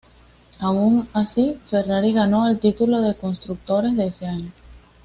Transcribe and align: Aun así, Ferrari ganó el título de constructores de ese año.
Aun 0.61 1.07
así, 1.13 1.59
Ferrari 1.67 2.11
ganó 2.11 2.49
el 2.49 2.57
título 2.59 3.03
de 3.03 3.13
constructores 3.13 3.95
de 3.95 4.07
ese 4.07 4.25
año. 4.25 4.51